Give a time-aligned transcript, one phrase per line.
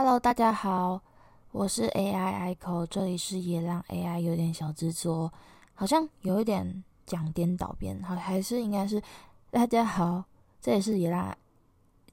[0.00, 1.02] Hello，大家好，
[1.50, 5.32] 我是 AI Echo，这里是也让 AI 有点小制作，
[5.74, 9.02] 好像有一点讲颠倒边，好还是应该是
[9.50, 10.22] 大家好，
[10.60, 11.36] 这里是也让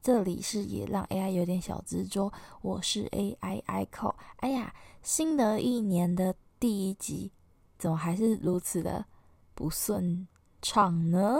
[0.01, 4.15] 这里是也让 AI 有点小制作，我是 AI Echo。
[4.37, 4.73] 哎呀，
[5.03, 7.31] 新的一年的第一集，
[7.77, 9.05] 怎么还是如此的
[9.53, 10.27] 不顺
[10.59, 11.39] 畅呢？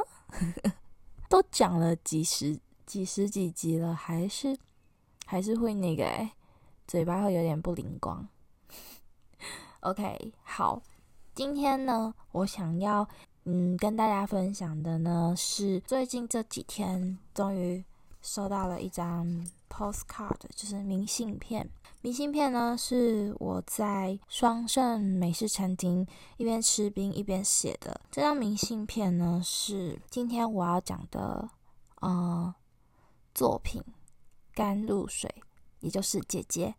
[1.27, 4.55] 都讲了几十几十几集了，还是。
[5.25, 6.31] 还是会那个哎，
[6.88, 8.27] 嘴巴会有点不灵光。
[9.81, 10.81] OK，好，
[11.33, 13.07] 今天呢，我想要
[13.43, 17.83] 嗯跟大家分享的呢是最近这几天终于
[18.22, 21.69] 收到了一张 postcard，就是明信片。
[22.02, 26.05] 明信片呢是我在双盛美式餐厅
[26.38, 28.00] 一边吃冰一边写的。
[28.11, 31.50] 这张明信片呢是今天我要讲的
[32.02, 32.53] 呃
[33.33, 33.83] 作品。
[34.56, 35.30] 甘露水，
[35.81, 36.73] 也就是姐姐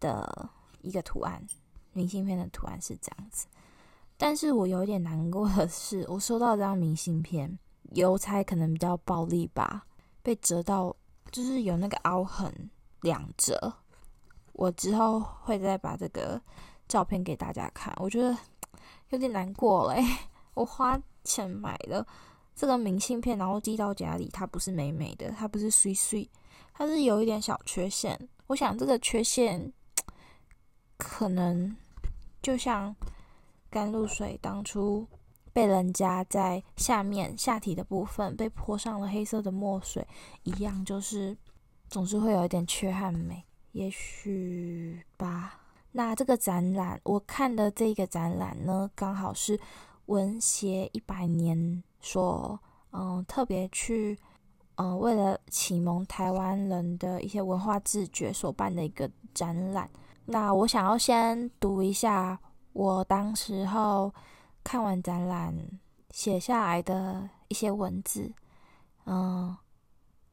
[0.00, 0.50] 的
[0.82, 1.40] 一个图案，
[1.92, 3.46] 明信片的图案是这样子。
[4.16, 7.56] 但是我有点难过的是，我收到这张明信片，
[7.92, 9.86] 邮差可能比较暴力吧，
[10.22, 10.94] 被折到
[11.30, 12.52] 就是有那个凹痕
[13.00, 13.72] 两折。
[14.54, 16.42] 我之后会再把这个
[16.88, 18.36] 照片给大家看，我觉得
[19.10, 20.04] 有点难过嘞。
[20.54, 22.04] 我花钱买的
[22.58, 26.28] 这个明信片，然后寄到家里，它不是美美的，它不是碎碎。
[26.74, 29.72] 它是有一点小缺陷，我想这个缺陷
[30.96, 31.76] 可能
[32.42, 32.94] 就像
[33.70, 35.06] 甘露水当初
[35.52, 40.04] 被人家在下面下体的部分被泼上了黑色的墨水
[40.42, 41.36] 一样，就是
[41.88, 45.60] 总是会有一点缺憾美，也许吧。
[45.92, 49.58] 那这个展览，我看的这个展览呢，刚好是
[50.08, 52.60] 文协一百年所
[52.90, 54.18] 嗯特别去。
[54.80, 59.90] 嗯、为了启蒙台湾人的一些文化自觉所办的一个展览。
[60.24, 62.38] 那我想要先读一下
[62.72, 64.14] 我当时候
[64.62, 65.52] 看完展览
[66.12, 68.32] 写下来的一些文字。
[69.06, 69.56] 嗯、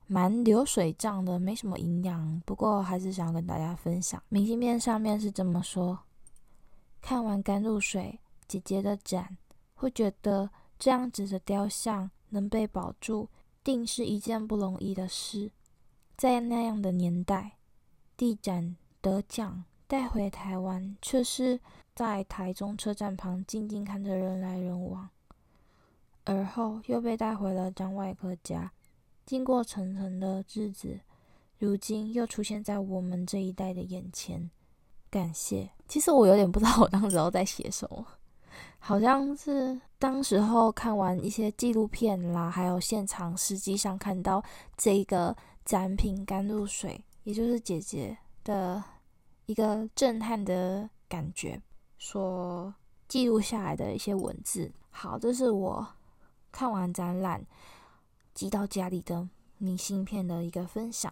[0.06, 4.22] 蛮流水账的，没什么营养，不过还是想要跟大家分享。
[4.30, 5.98] 明信片上面是这么说：
[7.02, 9.38] 看完甘露水姐姐的展，
[9.76, 10.50] 会觉得
[10.80, 13.30] 这样子的雕像能被保住。
[13.64, 15.50] 定是一件不容易的事，
[16.16, 17.54] 在那样的年代，
[18.16, 21.60] 地展得奖带回台湾，却是
[21.96, 25.10] 在台中车站旁静静看着人来人往，
[26.26, 28.72] 而后又被带回了张外科家，
[29.26, 31.00] 经过层层的日子，
[31.58, 34.52] 如今又出现在我们这一代的眼前。
[35.10, 38.06] 感谢，其实我有点不知道我当时候在写什么。
[38.80, 44.44] 好像是当时候看完一些纪录片啦，还有现场实际上看到
[44.78, 48.84] 这个展品甘露水，也就是姐姐的
[49.46, 51.62] 一个震撼的感觉，
[51.98, 52.74] 所
[53.08, 54.72] 记录下来的一些文字。
[54.90, 55.88] 好，这是我
[56.52, 57.46] 看完展览
[58.34, 59.28] 寄到家里的
[59.58, 61.12] 明信片的一个分享。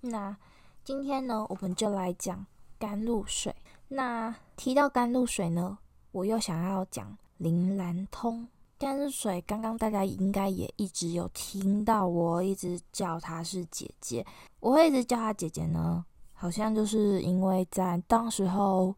[0.00, 0.36] 那
[0.82, 2.44] 今天呢，我们就来讲
[2.78, 3.54] 甘露水。
[3.88, 5.78] 那提到甘露水呢，
[6.12, 8.46] 我又想要讲林兰通
[8.78, 14.24] 甘露水，刚刚大家应该也一直有听到，我一直叫她是姐姐。
[14.60, 18.94] 我会一直叫她姐姐呢，好像就是因为在当时候，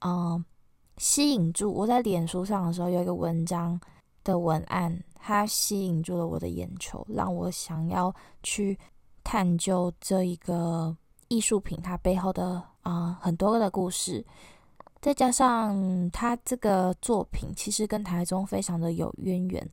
[0.00, 0.44] 嗯，
[0.98, 3.80] 吸引住我在脸书上的时候，有一个文章
[4.24, 8.78] 的文案，它吸引住了我的眼球，让我想要去
[9.22, 10.96] 探究这一个
[11.28, 14.24] 艺术品它背后的啊、很多个的故事。
[15.02, 19.68] 再加上他这个作品其实跟台中非常的有渊源，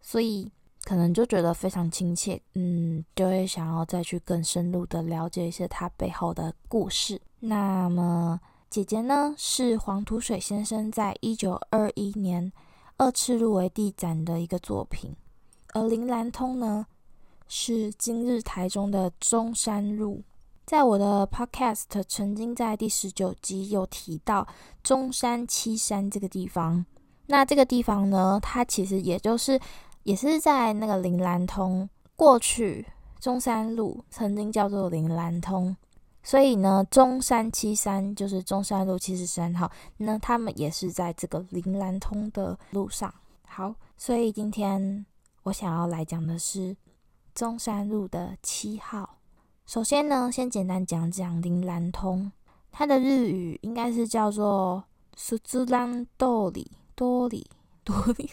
[0.00, 0.50] 所以
[0.84, 7.20] 可能就觉得非常亲切，嗯，就会想要再去更深入的了解一些他背后的故事。
[7.38, 8.40] 那么
[8.70, 12.50] 姐姐呢，是黄土水先生在一九二一年
[12.96, 15.14] 二次入围地展的一个作品，
[15.74, 16.86] 而林兰通呢，
[17.46, 20.22] 是今日台中的中山路。
[20.72, 24.48] 在我的 podcast 曾经在第十九集有提到
[24.82, 26.82] 中山七山这个地方，
[27.26, 29.60] 那这个地方呢，它其实也就是
[30.04, 31.86] 也是在那个林兰通
[32.16, 32.86] 过去
[33.20, 35.76] 中山路曾经叫做林兰通，
[36.22, 43.12] 所以呢，中山七山就是中山路七十三号，那他们也是在这个林兰通的路上。
[43.46, 45.04] 好，所以今天
[45.42, 46.74] 我想要来讲的是
[47.34, 49.18] 中山路的七号。
[49.65, 52.31] 首先呢，先简单讲讲灵兰通，
[52.71, 54.85] 它的日语应该是叫做
[55.17, 57.47] すずらん通り多里
[57.83, 58.31] 多里，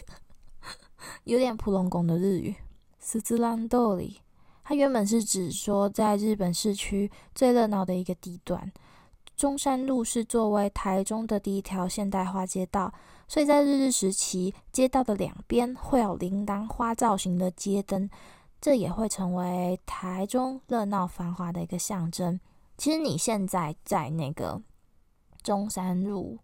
[1.25, 2.55] 有点普拢贡的日语。
[3.01, 4.17] すずらん通り，
[4.63, 8.71] 它原本是指说在日本市区最热闹的一个地段。
[9.35, 12.93] 中山路是作为台中的第一条现代化街道，
[13.27, 18.09] 所以在日治时期，街道的两边会有铃兰花造型的街灯，
[18.60, 22.38] 这也会成为台中热闹繁华的一个象征。
[22.76, 24.60] 其实你现在在那个
[25.42, 26.38] 中山路，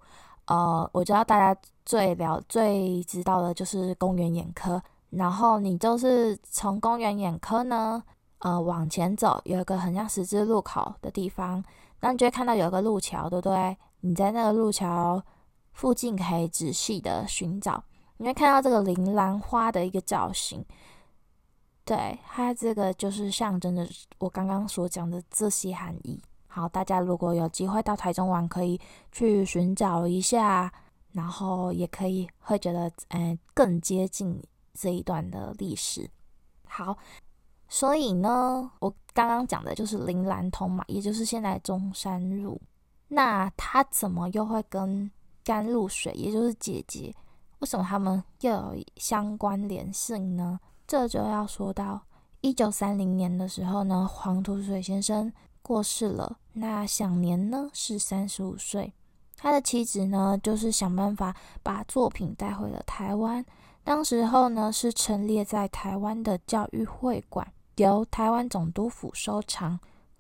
[0.47, 8.03] 呃，我知道大家最了最知道的就是公园眼科，然后你就是从公园眼科呢，
[8.39, 11.63] 呃，往前走，有一个很像十字路口的地方。
[12.01, 13.77] 那你就会看到有一个路桥，对不对？
[14.01, 15.23] 你在那个路桥
[15.73, 17.83] 附近可以仔细的寻找，
[18.19, 20.65] 你会看到这个铃兰花的一个造型。
[21.87, 23.89] 对，它这个就是象征着
[24.19, 26.21] 我刚刚所讲的这些含义。
[26.47, 28.79] 好，大家如果有机会到台中玩，可以
[29.11, 30.71] 去寻找一下，
[31.13, 34.39] 然后也可以会觉得，嗯，更接近
[34.75, 36.11] 这一段的历史。
[36.67, 36.95] 好。
[37.69, 42.61] 所以呢，我刚刚讲的就是铃兰通嘛，也就是现在中山路。
[43.09, 45.11] 那它怎么又会跟
[45.43, 47.13] 甘露水，也就是姐姐，
[47.59, 50.61] 为什么他们又有相关联性呢？
[50.87, 52.01] 这就要说到
[52.41, 58.93] 一九三零年的时候呢，黄土水先生过世了，那享年呢是三十五岁。
[59.37, 63.45] 他的妻子呢，就是想办法把作品带回了台湾。
[63.85, 67.47] 当时候呢，是陈列在台湾的教育会馆。
[67.77, 69.79] 由台湾总督府收藏。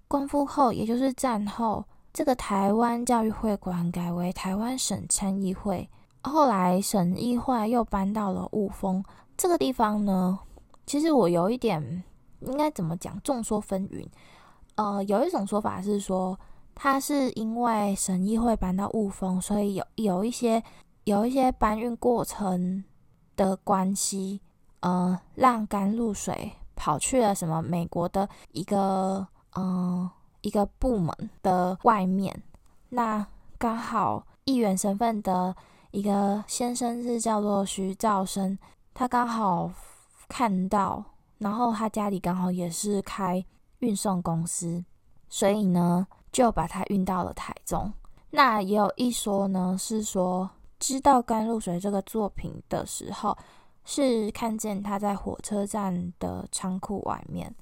[0.09, 5.89] 光复后，也就是战后，这个台湾教育会馆改为台湾省参议会。
[6.23, 9.03] 后来省议会又搬到了雾峰
[9.37, 10.39] 这个地方呢。
[10.87, 12.05] 其实我有一点
[12.41, 14.07] 应该怎么讲，众说纷纭。
[14.77, 16.39] 呃，有一种说法是说，
[16.75, 20.63] 他是因为神议会搬到雾峰，所以有有一些
[21.05, 22.85] 有一些搬运过程
[23.37, 24.41] 的关系，
[24.81, 26.53] 呃，让甘露水。
[26.79, 30.11] 跑去了什么美国的一个嗯、呃、
[30.43, 32.43] 一个部门的外面，
[32.91, 35.57] 那刚好议员身份的
[35.91, 38.59] 一个先生是叫做徐兆生，
[38.93, 39.71] 他刚好
[40.29, 41.05] 看到，
[41.39, 43.45] 然后他家里刚好也是开
[43.79, 44.85] 运送公司，
[45.29, 47.93] 所以呢就把他运到了台中。
[48.31, 53.37] 那也有一说呢，是说知道甘露水这个作品的时候。
[53.89, 57.55] 是看见他在火车站的仓库外面，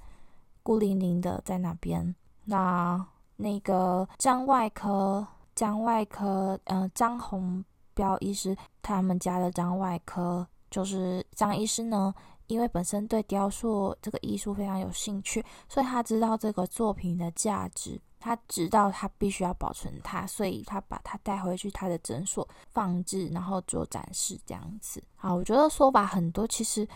[0.63, 2.15] 孤零零的在那边。
[2.47, 3.07] 那
[3.37, 7.63] 那个张外科，张外科，呃，张宏
[7.93, 12.15] 标医师，他们家的张外科，就是张医师呢，
[12.47, 18.01] 因为本身对雕塑这个艺术非常有兴趣，所以他知道这个作品的价值。
[18.19, 25.03] 他知道他必须要保存它，所以他把它带回去他的诊所放置，然后做展示这样子。
[25.15, 26.89] 好，我觉得说法很多，其实，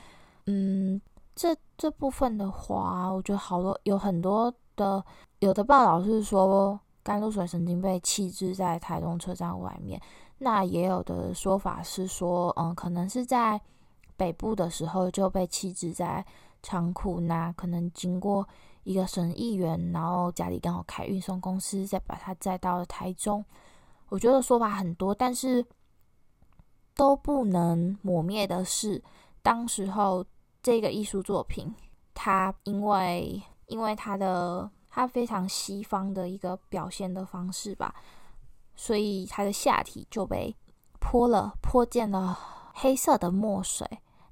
[0.47, 0.99] 嗯，
[1.35, 5.05] 这这部分的话，我觉得好多有很多的
[5.41, 10.01] 有的报道是说甘露水曾经被弃置在台东车站外面，
[10.39, 13.61] 那也有的说法是说，嗯，可能是在
[14.19, 16.23] 北部的时候就被弃置在
[16.63, 18.47] 仓库，那可能经过。
[18.85, 23.45] 一个省议员，然后家里刚好开运送公司，再把它载到了台中。
[24.09, 25.63] 我觉得说法很多，但是
[26.95, 29.03] 都不能抹灭的是，
[29.43, 30.25] 当时候
[30.63, 31.71] 这个艺术作品，
[32.15, 37.95] 它因为因为它的它非常西方的一个表现的方式吧，
[38.75, 40.57] 所以它的下体就被
[40.99, 42.39] 泼了泼溅了
[42.73, 43.87] 黑色的墨水。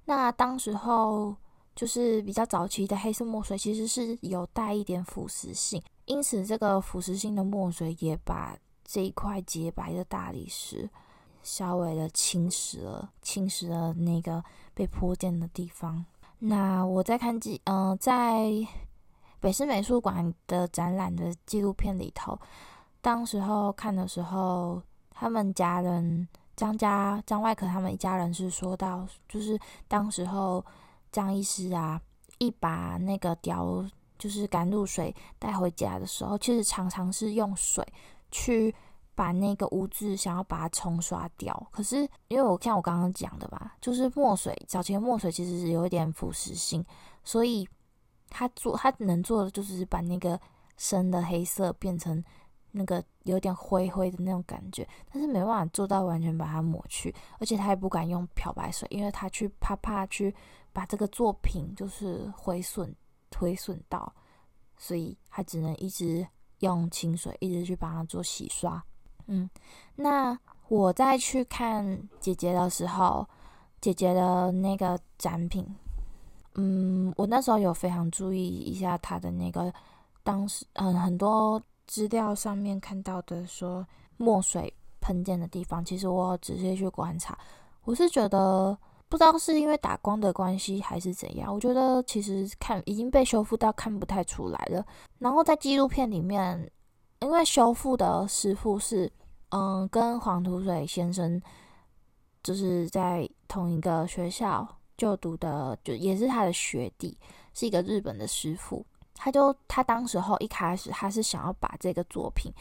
[0.06, 1.36] 那当时候。
[1.76, 10.88] 就是比较早期的黑色墨水，其实是有带一点腐蚀性，因此这个腐蚀性的墨水也把这一块洁白的大理石
[11.42, 16.02] 稍微的侵蚀了，侵蚀了那个被泼溅的地方。
[16.38, 18.50] 那我在看记，嗯、呃，在
[19.38, 22.40] 北师美术馆的展览的纪录片里头，
[23.02, 30.64] 当时候看的时候，他们家人张家张外科他们一家人是说到，就是当时候。
[31.12, 31.98] 张医师啊，
[32.36, 33.82] 一把那个雕，
[34.18, 37.82] 就是甘露水带回家的时候，其实常常是用水
[38.30, 38.74] 去
[39.14, 41.66] 把那个污渍想要把它冲刷掉。
[41.70, 46.84] 可是因为我像我刚刚讲的吧，就是墨水，早期的墨水其实是有一点腐蚀性，
[47.24, 47.66] 所以
[48.28, 50.38] 他做他能做的就是把那个
[50.76, 52.22] 深的黑色变成
[52.76, 60.34] 那个有点灰灰的那种感觉，但是没办法做到完全把它抹去，而且他也不敢用漂白水，因为他去怕怕去。
[60.76, 62.94] 把这个作品就是毁损、
[63.34, 64.12] 毁损到，
[64.76, 66.28] 所以他只能一直
[66.58, 68.84] 用清水，一直去帮他做洗刷。
[69.24, 69.48] 嗯，
[69.94, 71.82] 那我再去看
[72.20, 73.26] 姐姐的时候，
[73.80, 75.66] 姐姐的那个展品，
[76.56, 79.72] 嗯，我那时候有非常注意一下她的那个
[80.22, 87.38] 当时嗯很多资料上面看到的说墨水喷溅的地方，其实我仔细去观察，
[87.84, 88.76] 我是觉得
[89.08, 94.84] 不知道是因为打光的关系还是怎样，我觉得其实看已经被修复到看不太出来了。
[95.18, 96.70] 然后在纪录片里面，
[97.20, 99.10] 因为修复的师傅是
[99.50, 101.40] 嗯跟黄土水先生
[102.42, 104.66] 就是在同一个学校
[104.96, 107.16] 就读的，就也是他的学弟，
[107.54, 108.84] 是一个日本的师傅。
[109.16, 112.52] 他就他当时候一开始他是想要把这个作品。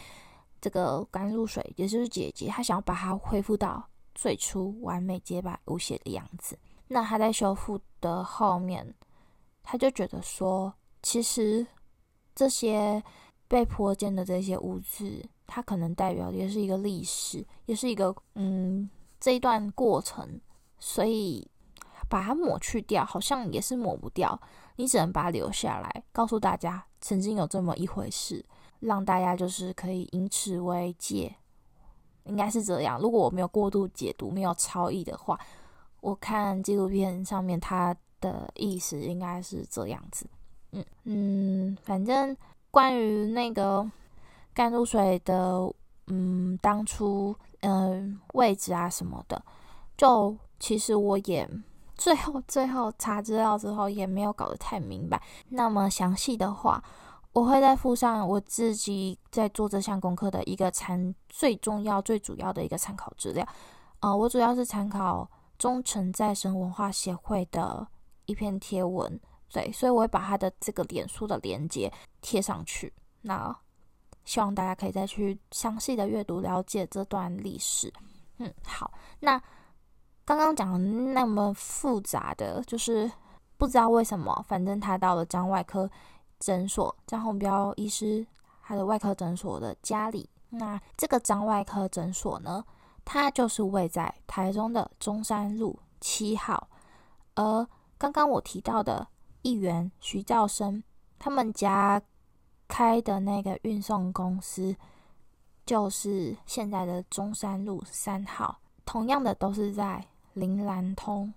[0.62, 6.58] 这个甘露水也就是姐姐，他想要把它恢复到最初完美洁白无瑕的样子。
[6.88, 8.96] 那他在修复的后面，
[9.62, 11.68] 他就觉得说，其实
[12.34, 13.04] 这些
[13.48, 20.40] 被泼溅的这些污渍，它可能代表也是一个历史，也是一个嗯这一段过程。
[20.80, 21.48] 所以
[22.10, 24.40] 把它抹去掉，好像也是抹不掉，
[24.76, 28.46] 你只能把它留下来，告诉大家曾经有这么一回事。
[28.82, 31.34] 让大家就是可以以此为戒，
[32.26, 33.00] 应该是这样。
[33.00, 35.40] 如果我没有过度解读、没有超译的话，
[36.02, 40.28] 我看纪录片上面它的意思应该是这样子。
[40.72, 42.36] 嗯嗯，反正
[42.70, 43.90] 关于那个
[44.54, 45.74] 甘露水的，
[46.08, 49.42] 嗯，当初嗯位置啊什么的，
[49.98, 51.50] 就其实我也
[51.98, 55.22] 最后最后查资料之后也没有搞得太明白。
[55.50, 56.84] 那么详细的话。
[57.36, 63.46] 我会再附上我自己在做这项功课的一个参最重要、最主要的一个参考资料。
[64.00, 67.86] 呃，我主要是参考忠诚再生文化协会的
[68.26, 69.20] 一篇贴文，
[69.52, 72.94] 对，所以我会把它的这个脸书的链接贴上去。
[73.22, 73.54] 那
[74.24, 77.94] 希望大家可以再去详细的阅读了解这段历史。
[78.38, 79.38] 嗯，好，那
[80.26, 83.10] 刚刚讲那么复杂的，就是
[83.58, 85.90] 不知道为什么，反正他到了张外科。
[86.38, 88.24] 诊所张宏标医师，
[88.62, 90.30] 他的外科诊所的家里。
[90.50, 92.64] 那这个张外科诊所呢，
[93.06, 96.68] 它就是位在台中的中山路七号。
[97.36, 97.66] 而
[97.98, 99.08] 刚刚我提到的
[99.44, 100.84] 议员徐兆生，
[101.18, 102.00] 他们家
[102.68, 104.76] 开的那个运送公司，
[105.66, 108.60] 就是现在的中山路三号。
[108.86, 110.06] 同样的，都是在
[110.36, 111.34] 林兰通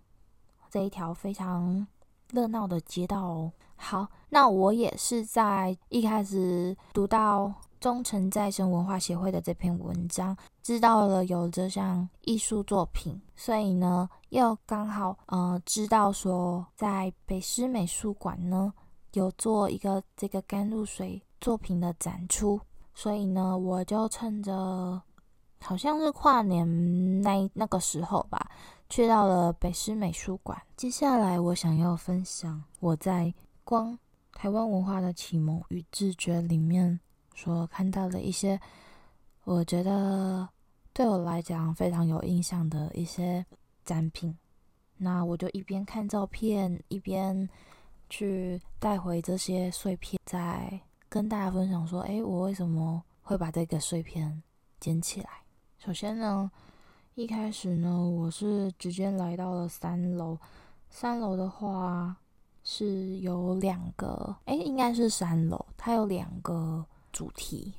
[0.70, 1.86] 这一条非常
[2.30, 3.52] 热闹的街道哦。
[3.76, 18.72] 好，那我也是在一开始读到忠诚再生文化协会的这篇文章，知道了有这项艺术作品，所以呢，又刚好呃知道说在北师美术馆呢
[19.12, 22.60] 有做一个这个甘露水作品的展出，
[22.94, 25.00] 所以呢，我就趁着
[25.60, 28.50] 好像是跨年那那个时候吧，
[28.88, 30.60] 去到了北师美术馆。
[30.76, 33.32] 接下来我想要分享我在。
[33.64, 33.98] 光
[34.32, 36.98] 台湾文化的启蒙与自觉里面
[37.34, 38.58] 所看到的一些，
[39.44, 40.48] 我觉得
[40.94, 43.44] 对我来讲非常有印象的一些
[43.84, 44.34] 展品，
[44.96, 47.46] 那我就一边看照片，一边
[48.08, 50.80] 去带回这些碎片，再
[51.10, 54.42] 跟大家分享说：哎，我为什么会把这个碎片
[54.80, 55.28] 捡起来？
[55.76, 56.50] 首先呢，
[57.18, 60.38] 一开始呢，我是直接来到了三楼，
[60.88, 62.16] 三楼的话。
[62.62, 65.64] 是有两个，哎，应该是三楼。
[65.76, 67.72] 它有两个主题，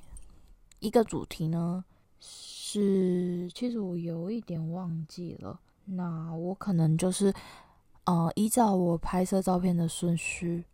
[0.80, 1.86] 一个主题呢
[2.20, 5.58] 是，其实我有一点忘记了。
[5.86, 7.32] 那我可能就是，
[8.06, 10.66] 呃，依照我拍摄照片的顺序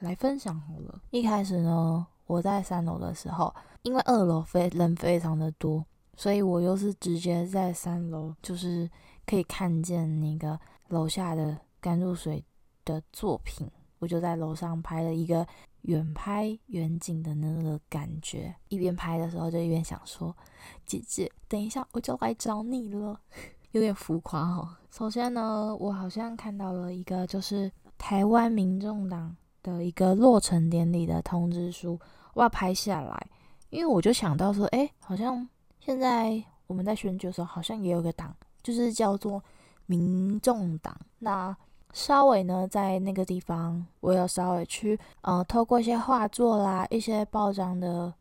[0.00, 1.00] 来分享好了。
[1.10, 5.86] 一开始呢，我在三楼的时候，因为二楼非人非常的多，
[6.16, 8.90] 所以我又是直接在三楼，就是
[9.26, 12.44] 可以看见那个楼下的甘露水
[12.84, 15.46] 的作品，我就在楼上拍了一个
[15.82, 18.54] 远拍远景的那个感觉。
[18.68, 20.36] 一边拍的时候，就一边想说
[20.84, 23.18] ：“姐姐，等一下我就来找你了。
[23.72, 24.68] ”有点浮夸哦。
[24.90, 31.98] 首先呢，我好像看到了一个，就是台湾民众党的一个落成典礼的通知书，
[32.34, 33.30] 我要拍下来，
[33.70, 35.48] 因为我就想到说：“哎，好像
[35.80, 39.42] 现在我们在选举的时候，好像也有个党，就是叫做
[39.86, 41.56] 民众党。”那
[41.92, 48.12] 稍微呢，在那个地方，我有稍微去，呃，透过一些画作啦、一些报章的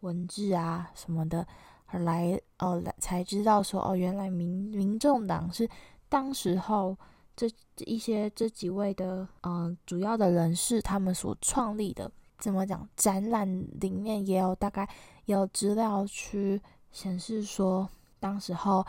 [0.00, 1.46] 文字啊什么的，
[1.86, 5.68] 而来，呃，来才知道说，哦，原来民民众党是
[6.08, 6.96] 当时候
[7.36, 12.10] 这一些这几位的，呃，主要的人士他们所创立的。
[12.38, 12.88] 怎么讲？
[12.96, 13.46] 展览
[13.82, 14.88] 里面也有大概
[15.26, 16.58] 有资料去
[16.92, 18.86] 显示说，当时候。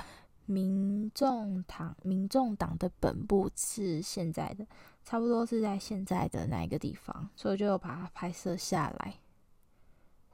[0.47, 4.65] 民众党，民众党的本部是现在的
[5.05, 9.13] 差不多是在现在的那一个地方，所以就把它拍摄下来，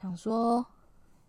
[0.01, 0.65] 想说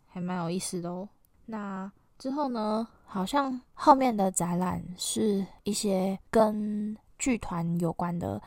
[0.06, 1.06] 还蛮有意思的哦。
[1.44, 8.40] 那之后呢，好像后面的展览是一些跟剧团有关的，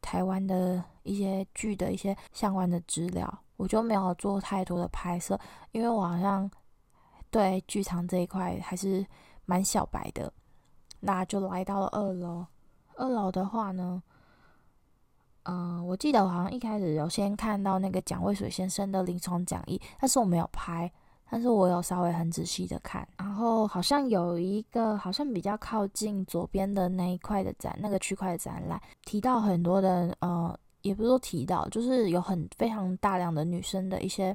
[0.00, 5.40] 台湾的一些剧的一些相关的资料，我就没有做太多的拍摄，
[5.72, 6.48] 因为我好像
[7.30, 9.04] 对剧场这一块还是
[9.44, 10.32] 蛮小白的。
[11.00, 12.46] 那就来到了二楼，
[12.96, 14.02] 二楼的话呢，
[15.44, 20.90] 嗯、我记得我好像一开始有先看到那个蒋渭水先生的临床讲义，但是我没有拍。
[21.30, 34.34] 但是我有稍微很仔细的看，然后好像有一个好像比较靠近左边的那一块的展，那个区块展览提到很多的呃，也不是说提到，就是有很非常大量的女生的一些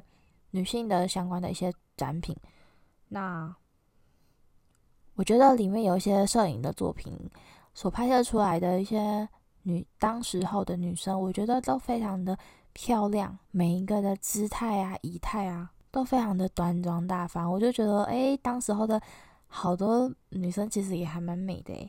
[0.52, 2.36] 女性的相关的一些展品。
[3.14, 3.54] 那
[5.14, 7.16] 我觉得里面有一些摄影的作品
[7.72, 9.28] 所拍摄出来的一些
[9.62, 12.36] 女当时候的女生，我觉得都非常的
[12.72, 15.70] 漂亮，每一个的姿态啊、仪态啊。
[15.92, 19.00] 都非常的端庄大方，我就觉得，哎，当时候的
[19.46, 21.88] 好多女生其实也还蛮美的，诶，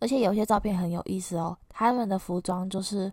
[0.00, 3.10] 而且有些照片很有意思哦，她们的服装就是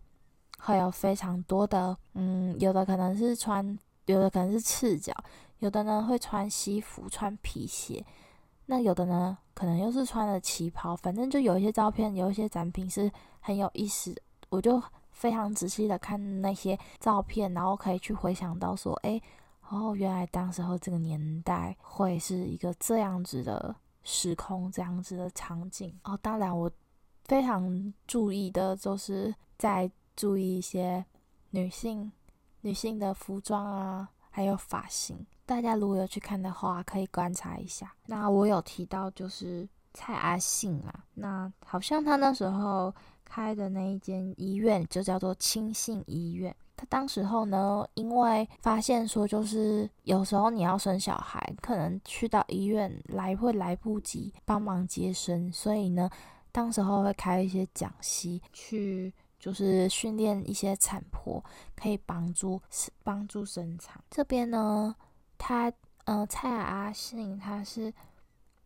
[0.60, 5.14] 会有非常多的，嗯，有的可能是穿，有的可能是赤脚，
[5.60, 8.06] 有的呢会穿西服、穿皮鞋，
[8.66, 14.16] 那有的呢可能又是穿了旗袍，反正就有一些照片，有一些展品是很有意思，
[14.50, 14.82] 我就
[15.12, 19.22] 非常仔细的看那些照片，然后可以去回想到说，哎。
[19.70, 25.92] 哦，原来当时候这个年代会是一个这样子的时空，这样子的场景。
[26.04, 26.70] 哦，当然我
[27.24, 31.04] 非常注意的就是在注意一些
[31.50, 32.12] 女性
[32.62, 35.26] 女性的服装啊，还有发型。
[35.46, 37.94] 大家如果有去看的话，可以观察一下。
[38.08, 46.56] 那我有提到就是蔡阿信啊，那好像他那时候开的那一间医院就叫做清信医院。
[46.78, 56.10] 他当时候呢，因为发现说，就是有时候你要生小孩，可能去到医院来会来不及帮忙接生，所以呢，
[56.52, 61.42] 当时候会开一些讲习，去就是训练一些产婆，
[61.78, 62.62] 可以帮助
[63.04, 64.04] 帮助生产。
[64.10, 64.94] 这边呢，
[65.38, 65.72] 他
[66.06, 67.94] 呃蔡阿信，他是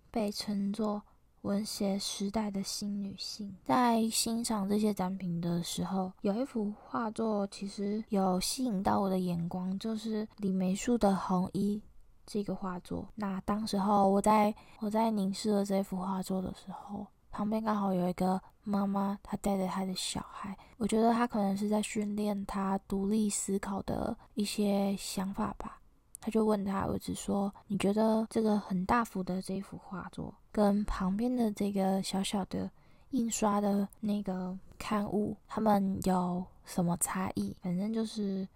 [0.09, 1.01] 被称作。
[1.43, 11.81] 文学时代的新女性，在欣赏这些展品的时候，有一幅画作其实有吸引到我的眼光，就是李梅树的《红衣》
[12.25, 13.07] 这个画作。
[13.15, 25.79] 那当时候我在我在凝视了这幅画作的时候，旁边刚好有一个妈妈，她带着她的小孩，我觉得她可能是在训练她独立思考的一些想法吧。
[26.21, 32.69] 他就问他儿子说：“你觉得这个很大幅的这幅画作，跟旁边的这个小小的
[33.11, 37.55] 印刷的那个刊物，他们有什么差异？
[37.61, 38.47] 反正就是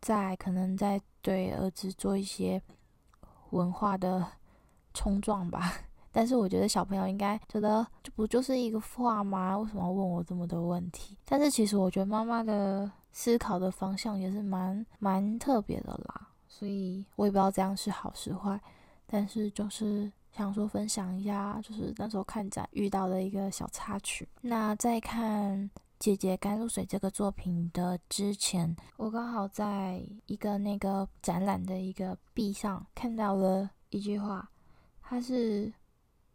[0.00, 2.62] 在可能在对儿子做一些
[3.50, 4.24] 文化的
[4.94, 5.72] 冲撞吧。
[6.12, 9.58] 但是我觉得小朋友应该觉得，这不就是一个画吗？
[9.58, 11.16] 为什么要问我这么多问题？
[11.24, 18.58] 但是其实我觉得妈妈的思考的方向也是蛮蛮特别的啦。”所以我也不知道这样是好是坏，
[19.06, 24.26] 但是就是想说分享一下，就是那时候看展遇到的一个小插曲。
[24.40, 25.58] 那在看
[25.98, 34.48] 《姐姐甘露水》这个作品的之前，我刚好在一个那个展览的一个壁上看到了一句话，
[35.02, 35.72] 它是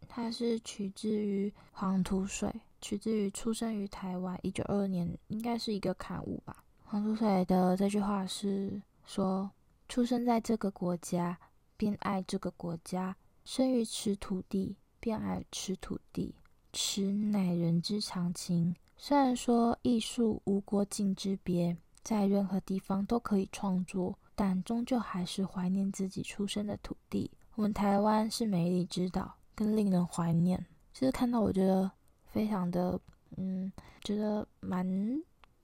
[0.08, 6.62] 它是取自于黄土水，取自于出生于台湾一九二二年，应该是一个刊物吧。
[6.84, 9.50] 黄土水的这句话是说。
[9.88, 11.38] 出生在这个国家，
[11.76, 16.34] 便爱这个国家；生于此土地，便爱此土地。
[16.72, 18.74] 此乃人之常情。
[18.96, 27.30] 虽然说艺术无国境之别，在任何地方都可以创作，但终究还是怀念自己出生的土地。
[27.54, 30.64] 我们台湾是美丽之岛，更令人怀念。
[30.92, 31.90] 其实看到，我觉得
[32.24, 32.98] 非常的，
[33.36, 33.70] 嗯，
[34.02, 35.22] 觉得蛮。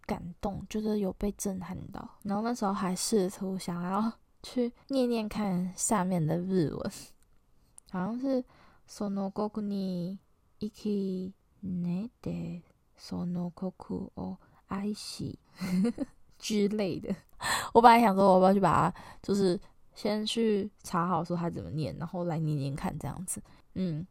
[0.10, 6.91] 感动，就是有被震撼到，然后那时候还试图想要去念念看下面的日文，
[7.91, 8.43] 好像是
[8.88, 10.19] その国に
[10.60, 12.62] 生き寝て
[12.97, 15.39] その国を爱し
[16.38, 17.15] 之类的。
[17.73, 19.60] 我本来想说，我要不要去把它，就是
[19.93, 23.41] 先去查好说它怎么念，然后来念念看这样子，
[23.73, 24.05] 嗯。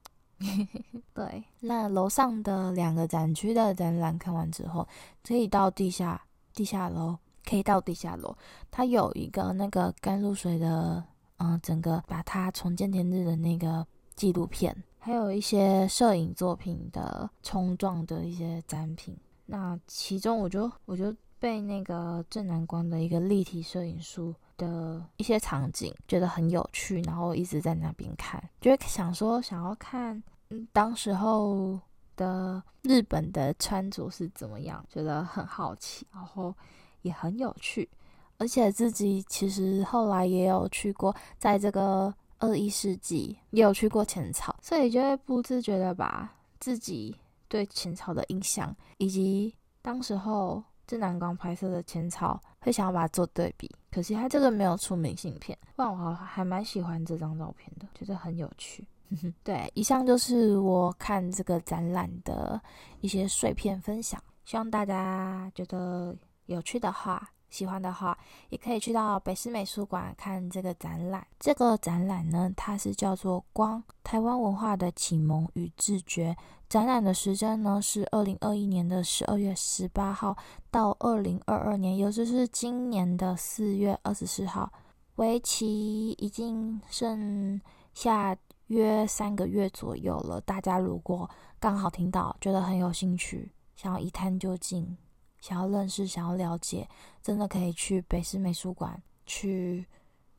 [1.13, 4.87] 对，那楼上的两个展区的展览看完之后，
[5.23, 6.21] 可以到地下
[6.53, 8.35] 地下楼，可以到地下楼。
[8.71, 11.03] 它有一个那个甘露水的，
[11.37, 19.17] 嗯、整个把它重见天日的那个纪录片，还有一些摄影作品的冲撞的一些展品。
[19.45, 31.79] 那其中我就我就被那个正南光的一个立体摄影术的一些场景觉得很有趣，然后一直在那边看，就会想说想要看，嗯，当时候
[32.17, 36.53] 的日本的穿着是怎么样，觉得很好奇，然后
[37.01, 37.89] 也很有趣，
[38.37, 47.15] 而且自己其实后来也有去过，在这个二一世纪也有去过浅草，所以就会不自觉的把自己
[47.47, 53.69] 对浅草的印象，以及当时候正南光拍摄的浅草，会想要把它做对比。
[53.91, 58.83] 可惜他这个没有出明信片，不然我还蛮喜欢这张照片的，觉得很有趣。
[59.43, 62.59] 对，以上就是我看这个展览的
[63.01, 66.15] 一些碎片分享，希望大家觉得
[66.47, 68.17] 有趣的话，喜欢的话，
[68.49, 71.25] 也可以去到北师美术馆看这个展览。
[71.39, 76.33] 这个展览呢，它是叫做《光：台湾文化的启蒙与自觉》。
[76.69, 80.37] 展览的时间呢是二零二一年的十二月十八号
[80.69, 84.71] 到二零二二年，也就是今年的四月二十四号，
[85.15, 87.59] 为期已经剩
[87.95, 90.39] 下约三个月左右了。
[90.41, 91.27] 大家如果
[91.59, 94.95] 刚好听到，觉得很有兴趣，想要一探究竟，
[95.41, 96.87] 想要认识，想要了解，
[97.21, 99.85] 真的可以去北师美术馆去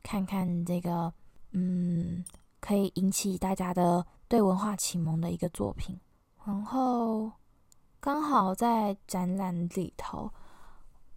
[0.03, 1.13] 看看这个，
[1.51, 2.23] 嗯，
[2.59, 5.99] 可以引起大家的对文化启蒙的一个作品。
[6.45, 7.31] 然后
[7.99, 10.29] 刚好在展览里头，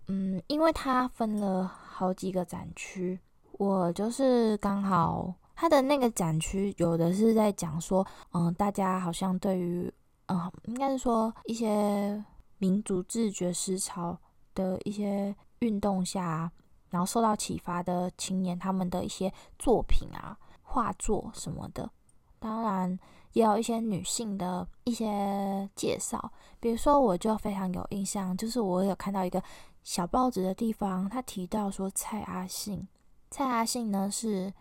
[0.08, 3.18] 嗯，因为它分了好几个展区，
[3.52, 9.92] 我就是刚好它的那个展区有的是在讲说，嗯，大家好像对于，
[10.26, 12.22] 嗯，应该是说一些
[12.64, 14.18] 民族自觉思潮
[14.54, 16.50] 的一些运动下，
[16.88, 21.90] 然后受到启发的青年他们的一些作品啊、画作什么的，
[22.38, 22.98] 当然。
[23.34, 29.42] 也有一些女性的一些介绍，比如说我就非常有印象，就是我有看到一个
[29.82, 32.86] 小报纸的地方，他提到说蔡阿信，
[33.32, 34.54] 蔡阿信呢是，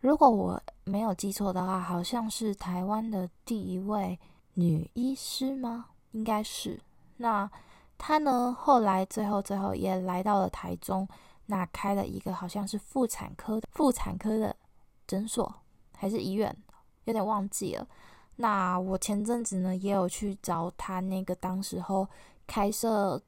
[0.00, 4.18] 如果我没有记错的话，好像是台湾的第一位
[4.54, 5.86] 女医师吗？
[6.10, 6.80] 应该是。
[7.18, 7.50] 那
[7.98, 11.08] 他呢后来最后最后也来到了台中，
[11.46, 14.54] 那开了一个好像是妇产科的妇产科的
[15.06, 15.54] 诊所
[15.96, 16.54] 还是医院。
[17.04, 17.86] 有点忘记了。
[18.34, 22.06] 那我前阵子呢，也有去找他那个当时候
[22.48, 23.22] 开设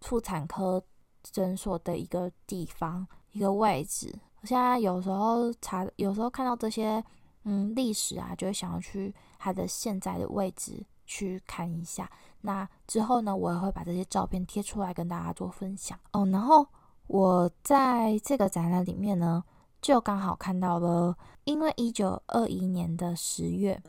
[0.00, 0.82] 妇产科
[1.22, 4.10] 诊所的一个地方，一个位置。
[4.40, 7.04] 我现在有时候查，有时候看到这些
[7.44, 12.08] 嗯历史啊，就会想要去他的现在的位置去看一下。
[12.42, 16.24] 那之后呢，我也会把这些照片贴出来跟大家做分享哦。
[16.26, 16.64] 然后
[17.08, 19.42] 我在这个展览里面呢。
[19.82, 23.82] 就刚好看到了，因为一九二一年的十月，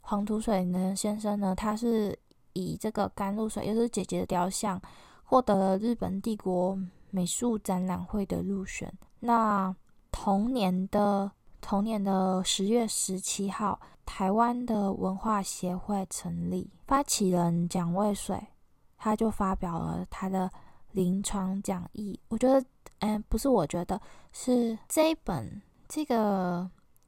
[0.00, 2.18] 黄土水呢先生呢，他是
[2.54, 4.82] 以这个甘露水，又是姐姐的雕像，
[5.22, 6.76] 获得了日本帝国
[7.12, 8.92] 美术展览会的入选。
[9.20, 9.72] 那
[10.10, 18.40] 同年的同年的十月十七号，台湾的文化协会成立，发起人蒋渭水，
[18.96, 20.50] 他就发表了他的
[20.92, 22.18] 临床讲义。
[22.28, 22.64] 我觉得。
[23.00, 24.00] 嗯，不是，我觉得
[24.32, 26.66] 是这一本这个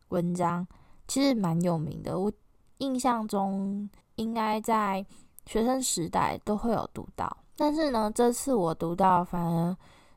[0.08, 0.66] 文章
[1.06, 2.20] 其实蛮有名的。
[2.20, 2.30] 我
[2.76, 5.04] 印象中应该在
[5.46, 9.74] 学生时代都会有读到，但是呢，这次我读到反而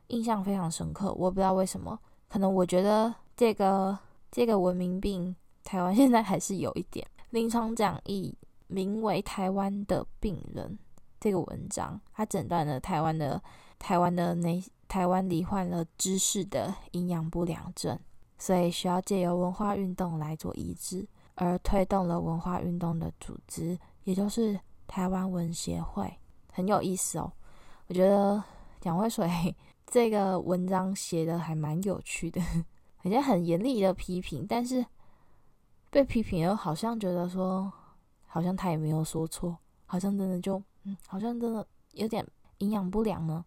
[0.08, 1.10] 印象非常深刻。
[1.14, 3.98] 我不知道为什么，可能我觉得这个
[4.30, 5.34] 这个文明病
[5.64, 7.06] 台湾现在还是有一点。
[7.30, 10.66] 临床讲义名为《台湾的病人》
[11.20, 13.42] 这个文章，它诊断了台湾的
[13.78, 14.62] 台湾的那。
[14.88, 17.98] 台湾罹患了知识的营养不良症，
[18.36, 26.14] 所以需要借由文化运动来做医治，而推动了文化运动的组织，也就是台湾文协会，
[26.52, 27.32] 很有意思哦。
[27.86, 28.44] 我觉得
[28.82, 32.42] 蒋渭水这个文章写的还蛮有趣的，
[33.02, 34.84] 好像很严厉的批评，但是
[35.92, 37.70] 被批评又好像觉得说，
[38.26, 42.26] 好像他也没有说错，好像真的就，嗯，好像真的有点
[42.58, 43.44] 营养不良呢。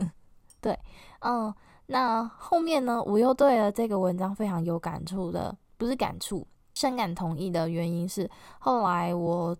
[0.60, 0.78] 对，
[1.20, 1.52] 嗯，
[1.86, 9.56] 那后面呢，我又对了这个文章非常有感触的，不是感触，深感同意的原因是，后来我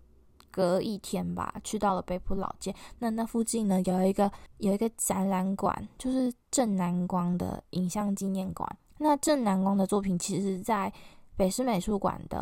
[0.51, 8.77] 隔一天吧，去到了北埔老街，那那附近呢有一个有一个展览馆，就是正南光的影像纪念馆。
[8.99, 10.91] 那正南光的作品，其实在
[11.37, 12.39] 北师美术馆的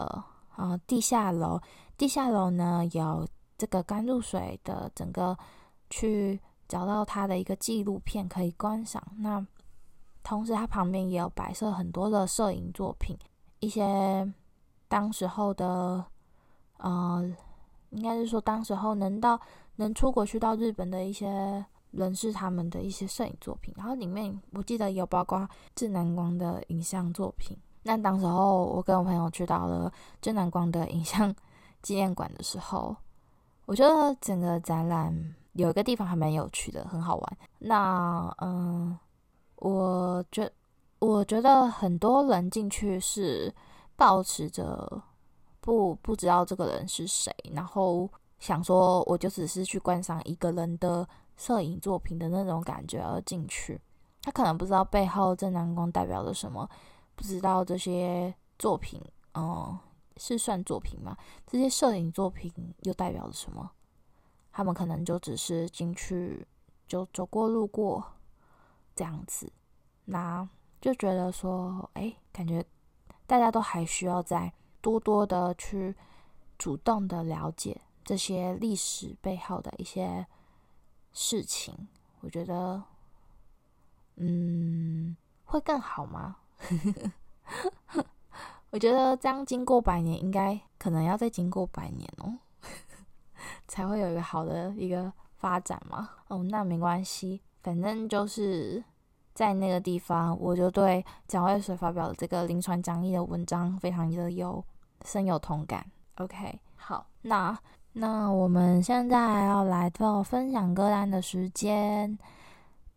[0.55, 1.61] 啊、呃、地下楼，
[1.95, 3.27] 地下楼呢有
[3.57, 5.37] 这个甘露水的整个
[5.91, 6.39] 去。
[6.67, 9.45] 找到他的一个纪录片可以观赏，那
[10.23, 13.15] 同时它旁边也有摆设很多的摄影作品，
[13.59, 14.33] 一些
[14.87, 16.03] 当时候的
[16.77, 17.23] 呃
[17.91, 19.39] 应该是说当时候能到
[19.75, 27.55] 能出国去到日本的一些人士他们的一些摄影作品，然后里面我记得有包括正南光的影像作品。
[27.87, 31.33] 那当时候我跟我朋友去到了正南光的影像
[31.83, 32.95] 纪念馆的时候，
[33.67, 35.13] 我觉得整个展览
[35.53, 37.37] 有一个地方还蛮有趣的，很好玩。
[37.59, 38.97] 那嗯，
[39.57, 40.51] 我觉
[40.97, 43.53] 我觉得很多人进去是
[43.95, 45.03] 保持着
[45.61, 53.79] 不不知道这个人是谁，然后想说我就只是去观赏一个人的摄影作品的那种感觉而进去，
[54.23, 56.67] 他可能不知道背后正南光代表了什么，
[57.15, 59.01] 不知道这些作品，
[59.33, 59.77] 嗯，
[60.17, 61.17] 是算作品吗？
[61.47, 63.71] 这些摄影作品又代表了什么？
[64.51, 66.45] 他们可能就只是进去
[66.87, 68.03] 就走过路过
[68.95, 69.51] 这样子，
[70.05, 70.47] 那
[70.79, 72.63] 就觉得说，哎，感觉
[73.25, 75.95] 大家都还需要再多多的去
[76.57, 80.25] 主动的了解这些历史背后的一些。
[81.17, 81.87] 事情，
[82.19, 82.83] 我觉得，
[84.17, 86.35] 嗯，会更好吗？
[88.71, 92.33] 我觉得这样经过百年，应该可能要再经过百年哦，
[93.67, 96.09] 才会有一个好的一个发展嘛。
[96.27, 98.83] 哦，那没关系，反正就是
[99.33, 104.63] 在那个地方，我就对蒋渭水发表的这个临床讲义的文章非常的有
[105.05, 105.85] 深有同感。
[106.15, 107.57] OK，好，那。
[107.97, 112.19] 那我们现在要来到分享歌单的时间。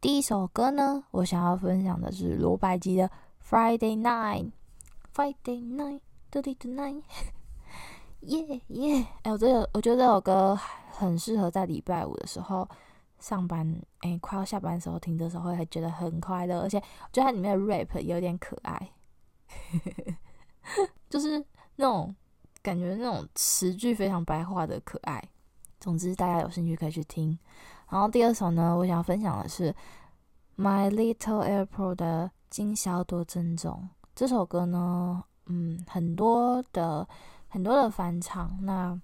[0.00, 3.08] 第一首歌呢，我想要分享的是罗百吉的
[3.48, 4.50] 《Friday Night》
[5.14, 7.02] ，Friday Night，Dirty Tonight，
[8.20, 9.06] 耶耶！
[9.22, 10.54] 哎，我这个我觉得这首歌
[10.90, 12.68] 很适合在礼拜五的时候
[13.18, 18.92] 上班，哎、快要下班的时候听的时候会，还觉得很快乐，而且我觉得它里面的 rap 有点可爱，
[21.08, 21.42] 就是
[21.76, 22.14] 那种。
[22.60, 25.22] 感觉那种词句非常白话的可爱。
[25.80, 27.38] 总之，大家有兴趣可以去听。
[27.88, 29.74] 然后第二首呢，我想要分享的是
[30.56, 37.06] My Little Airport 的《今宵多珍重》这首歌呢，嗯，很多的
[37.48, 38.58] 很多的翻唱。
[38.62, 39.00] 那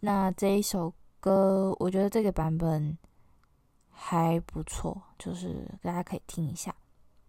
[0.00, 2.98] 那这一首歌，我觉得这个版本
[3.88, 6.74] 还不错，就是大家可以听一下。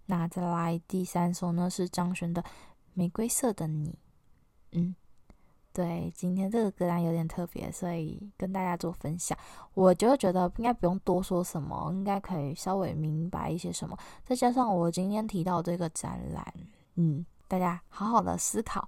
[0.05, 2.41] 那再来第三首呢，是张悬的
[2.93, 3.89] 《玫瑰色的你》。
[4.71, 4.95] 嗯，
[5.73, 9.35] 对，今天这个歌单有点特别，所以跟大家做分享。
[9.73, 13.97] 我就觉得应该不用多说什么，应该可以稍微明白一些什么。
[14.23, 16.53] 再加上我今天提到这个展览，
[16.93, 18.87] 嗯，大家好好的思考，